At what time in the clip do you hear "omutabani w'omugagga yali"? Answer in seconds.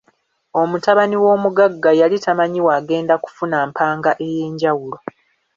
0.61-2.17